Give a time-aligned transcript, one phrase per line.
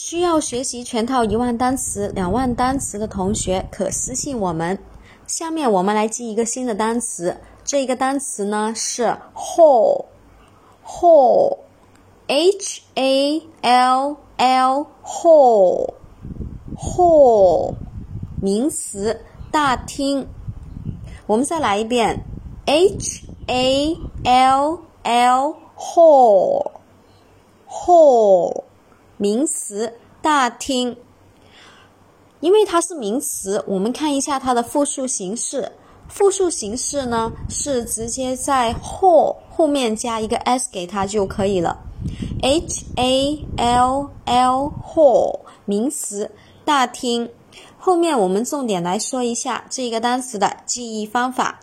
[0.00, 4.78] 需要学习全套一万单词、两万单词的同学，可私信我们。
[5.26, 10.06] 下面我们来记一个新的单词，这个单词呢是 hall，hall，h
[12.94, 14.94] a l l，hall，hall，
[18.40, 19.20] 名词，
[19.50, 20.28] 大厅。
[21.26, 22.24] 我们再来一遍
[22.66, 26.78] ，h a l l，hall，hall。
[29.18, 29.92] 名词
[30.22, 30.96] 大厅，
[32.40, 35.72] 因为它是名词，我们看一下它的复数形式。
[36.08, 41.78] 复数形式呢是直接在 hall 后面加一个 s 给它就可以了。
[42.40, 46.30] h a l l hall 名词
[46.64, 47.30] 大厅，
[47.76, 51.60] 后面我们重点来说一下这个单词的记忆方法。